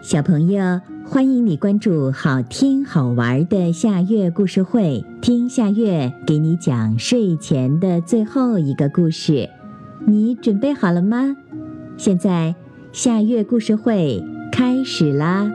[0.00, 9.50] 小朋友，欢迎你关注好听好玩的夏月故事会，听夏月给你讲睡前的最后一个故事。
[10.06, 11.36] 你准备好了吗？
[11.96, 12.54] 现在
[12.92, 15.50] 夏月故事会开始啦！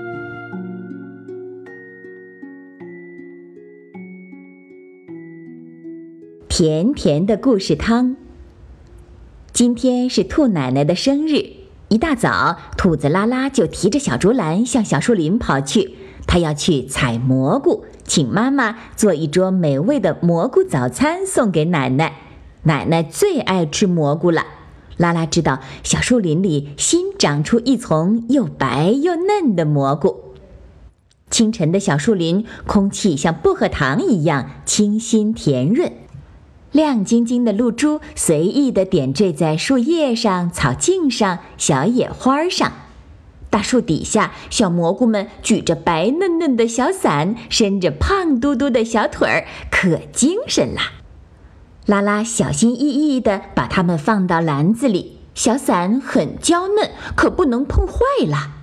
[6.50, 8.18] 甜甜的故事汤。
[9.54, 11.63] 今天是兔奶奶的生日。
[11.94, 15.94] 一大早，兔子拉拉就提着小竹篮向小树林跑去。
[16.26, 22.14] 他要去采蘑菇，请妈妈做一桌美味的蘑菇早餐送给奶奶。
[22.64, 24.44] 奶奶最爱吃蘑菇了。
[24.98, 30.34] 拉拉知道小树林里新长出一丛又白又嫩的蘑菇。
[31.30, 35.92] 清晨的小树林，空气像薄荷糖一样清新甜润。
[36.74, 42.72] 亮晶晶的露珠随意地点缀在树叶上、草茎上、小野花上。
[43.52, 50.94] 大树底下，小蘑菇们举着白嫩嫩的小伞，伸着胖嘟嘟的小腿儿，可精神啦！
[51.86, 58.54] 拉拉小心翼翼地把它们放到篮子里，小伞很娇嫩，可不能碰坏了。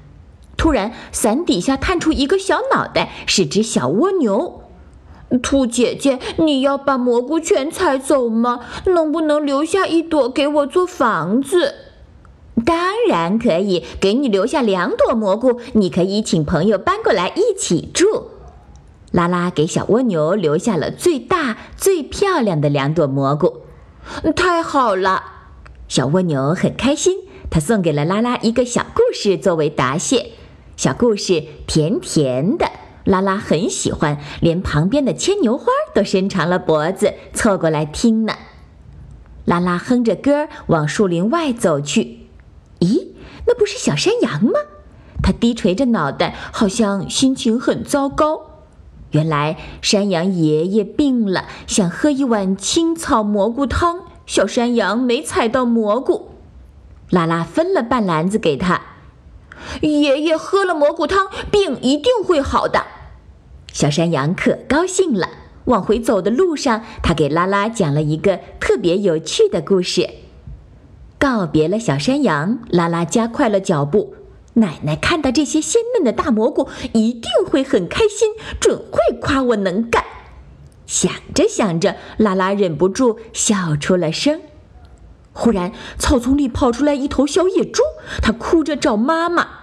[0.56, 4.59] 突然，伞底下探出一个小脑袋，是只小蜗牛。
[5.38, 8.60] 兔姐姐，你要把蘑菇全采走吗？
[8.86, 11.74] 能不能留下一朵给我做房子？
[12.66, 12.76] 当
[13.08, 18.28] 然可以，给你留下两朵蘑菇，你可以请朋友搬过来一起住。
[19.12, 23.62] 拉拉给小蜗牛留下了最大、最漂亮的两朵蘑菇。
[24.36, 25.22] 太好了，
[25.88, 27.18] 小蜗牛很开心，
[27.50, 30.32] 它送给了拉拉一个小故事作为答谢。
[30.76, 32.66] 小故事甜甜的。
[33.04, 38.34] 拉拉很喜欢，连旁边的牵牛花都伸长了脖子凑过来听呢。
[39.44, 42.28] 拉拉哼着歌往树林外走去。
[42.80, 43.08] 咦，
[43.46, 44.52] 那不是小山羊吗？
[45.22, 48.42] 它低垂着脑袋，好像心情很糟糕。
[49.10, 54.04] 原来山羊爷爷病了，想喝一碗青草蘑菇汤。
[54.24, 56.30] 小山羊没采到蘑菇，
[57.10, 58.80] 拉拉分了半篮子给他。
[59.82, 62.84] 爷爷喝了蘑菇汤，病一定会好的。
[63.72, 65.28] 小山羊可高兴了。
[65.66, 70.08] 往回走的路上，他给拉拉讲了一个特别有趣的故事。
[71.18, 74.14] 告别了小山羊，拉拉加快了脚步。
[74.54, 80.02] 奶奶看到这些鲜嫩的大蘑菇，一定会很开心，准会夸我能干。
[80.86, 84.40] 想着想着，拉拉忍不住笑出了声。
[85.32, 87.82] 忽然，草丛里跑出来一头小野猪，
[88.20, 89.59] 它哭着找妈妈。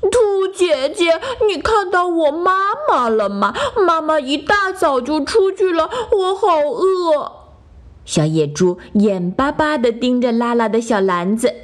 [0.00, 2.52] 兔姐姐，你看到我妈
[2.88, 3.54] 妈了吗？
[3.86, 7.32] 妈妈一大早就出去了，我好饿。
[8.04, 11.54] 小野猪眼巴巴地盯着拉拉的小篮子。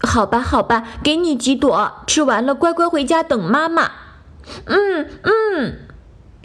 [0.00, 3.90] 好吧，好吧，给你几朵，吃完了乖乖回家等妈妈。
[4.66, 5.78] 嗯嗯，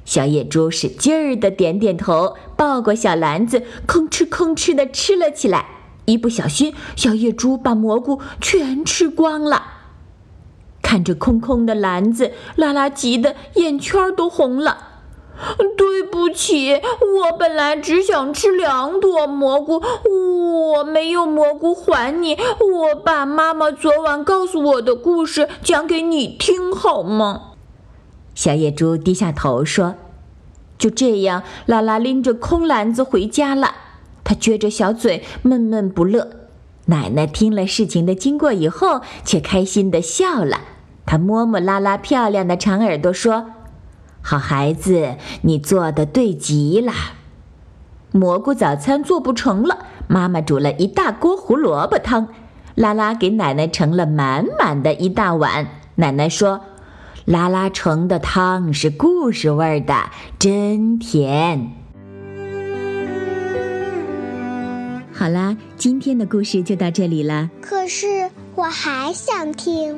[0.06, 5.66] 小野猪使劲儿地点点头，抱过小篮子，吭哧吭哧地吃了起来。
[6.06, 9.77] 一不小心，小野猪把蘑菇全吃光了。
[10.88, 14.78] 看着空空的篮子，拉拉急得眼圈都红了。
[15.76, 22.36] 对不起，我本来只想吃两朵蘑菇，我没有蘑菇还你。
[22.36, 27.52] 我把妈妈昨晚告诉我的故事讲给你听好吗？
[28.34, 29.96] 小野猪低下头说
[30.80, 33.76] ：“就这样。”拉拉拎着空篮子回家了，
[34.24, 36.30] 他撅着小嘴，闷闷不乐。
[36.86, 40.62] 奶奶听了事情的经过以后，却开心的笑了。
[41.08, 43.52] 他摸摸拉拉漂亮的长耳朵，说
[44.22, 46.92] ：“好孩子，你做的对极了。
[48.12, 52.28] 蘑菇早餐做不成了，妈妈煮了一大锅胡萝卜汤，
[52.76, 55.68] 拉拉给奶奶盛了满满的一大碗。
[55.96, 56.60] 奶奶说，
[57.24, 61.72] 拉拉盛的汤是故事味儿的，真甜。”
[65.14, 67.50] 好啦，今天的故事就到这里了。
[67.62, 69.98] 可是我还想听。